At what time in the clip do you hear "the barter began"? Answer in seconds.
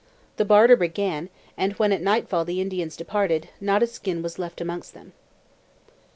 0.37-1.29